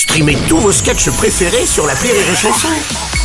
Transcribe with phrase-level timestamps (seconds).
[0.00, 2.68] Streamez tous vos sketchs préférés sur la Rire et Chanson.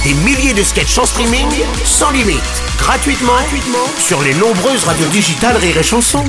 [0.04, 1.48] Des milliers de sketchs en streaming,
[1.86, 2.42] sans limite,
[2.78, 6.21] gratuitement, gratuitement sur les nombreuses radios digitales Rire et Chanson.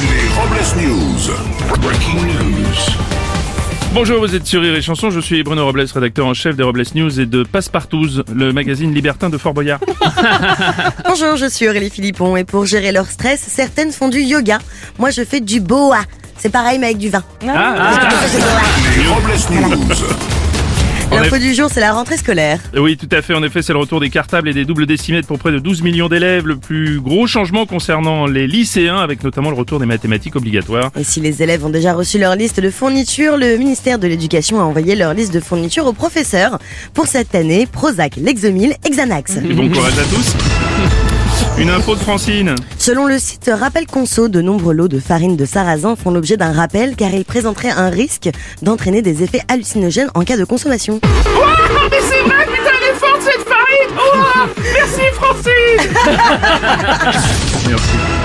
[0.00, 1.34] Les Robles News.
[1.82, 2.96] Breaking news.
[3.92, 6.62] Bonjour, vous êtes sur Rire et Chanson, je suis Bruno Robles, rédacteur en chef des
[6.62, 9.80] Robles News et de Passepartouze, le magazine libertin de Fort Boyard.
[11.04, 14.60] Bonjour, je suis Aurélie Philippon et pour gérer leur stress, certaines font du yoga.
[14.98, 16.00] Moi, je fais du boa.
[16.44, 17.24] C'est pareil mais avec du vin.
[17.48, 17.96] Ah,
[18.98, 20.04] Les Robles News.
[21.10, 22.60] En L'info du jour, c'est la rentrée scolaire.
[22.76, 23.32] Oui, tout à fait.
[23.32, 25.80] En effet, c'est le retour des cartables et des doubles décimètres pour près de 12
[25.80, 26.46] millions d'élèves.
[26.46, 30.90] Le plus gros changement concernant les lycéens, avec notamment le retour des mathématiques obligatoires.
[31.00, 34.60] Et si les élèves ont déjà reçu leur liste de fournitures, le ministère de l'Éducation
[34.60, 36.58] a envoyé leur liste de fournitures aux professeurs.
[36.92, 39.38] Pour cette année, Prozac, Lexomil, Xanax.
[39.38, 41.13] Et bon courage à tous.
[41.58, 42.54] Une info de Francine.
[42.78, 46.52] Selon le site Rappel Conso, de nombreux lots de farine de sarrasin font l'objet d'un
[46.52, 48.28] rappel car ils présenteraient un risque
[48.62, 51.00] d'entraîner des effets hallucinogènes en cas de consommation.
[51.90, 53.94] mais c'est vrai, putain, elle est forte cette farine
[54.74, 55.80] Merci Francine
[57.68, 58.23] Merci.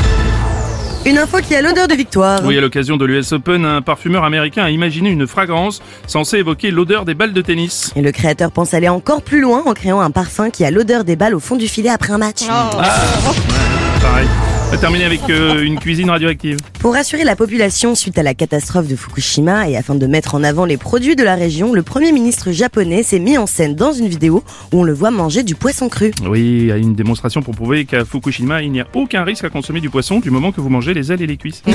[1.09, 2.39] Une info qui a l'odeur de victoire.
[2.43, 6.69] Oui, à l'occasion de l'US Open, un parfumeur américain a imaginé une fragrance censée évoquer
[6.69, 7.91] l'odeur des balles de tennis.
[7.95, 11.05] Et le créateur pense aller encore plus loin en créant un parfum qui a l'odeur
[11.05, 12.45] des balles au fond du filet après un match.
[12.45, 14.27] Pareil.
[14.69, 16.57] On va terminer avec euh, une cuisine radioactive.
[16.77, 20.43] Pour rassurer la population suite à la catastrophe de Fukushima et afin de mettre en
[20.43, 23.93] avant les produits de la région, le premier ministre japonais s'est mis en scène dans
[23.93, 26.11] une vidéo où on le voit manger du poisson cru.
[26.23, 29.81] Oui, à une démonstration pour prouver qu'à Fukushima, il n'y a aucun risque à consommer
[29.81, 31.63] du poisson du moment que vous mangez les ailes et les cuisses.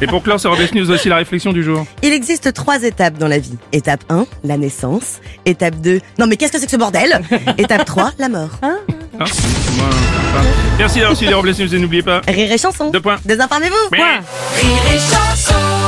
[0.00, 1.84] et pour clore, ce Robles News aussi la réflexion du jour.
[2.04, 3.58] Il existe trois étapes dans la vie.
[3.72, 5.20] Étape 1, la naissance.
[5.44, 7.20] Étape 2, non mais qu'est-ce que c'est que ce bordel?
[7.58, 8.60] Étape 3, la mort.
[8.62, 8.78] Hein?
[9.18, 10.42] Moi, sympa.
[10.78, 12.20] Merci d'avoir suivi les et n'oubliez pas...
[12.26, 12.90] Rire et chanson.
[12.90, 13.18] Deux points.
[13.24, 13.88] Désinformez-vous.
[13.90, 14.20] Point.
[14.56, 15.81] Rire et chanson.